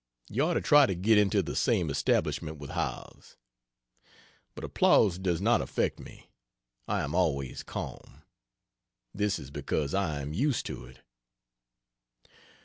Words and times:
You 0.31 0.45
ought 0.45 0.55
to 0.55 0.61
try 0.61 0.87
to 0.87 0.95
get 0.95 1.19
into 1.19 1.43
the 1.43 1.55
same 1.55 1.91
establishment 1.91 2.57
with 2.57 2.71
Howells. 2.71 3.37
But 4.55 4.63
applause 4.63 5.19
does 5.19 5.39
not 5.39 5.61
affect 5.61 5.99
me 5.99 6.27
I 6.87 7.01
am 7.01 7.13
always 7.13 7.61
calm 7.61 8.23
this 9.13 9.37
is 9.37 9.51
because 9.51 9.93
I 9.93 10.21
am 10.21 10.33
used 10.33 10.65
to 10.65 10.85
it. 10.87 11.01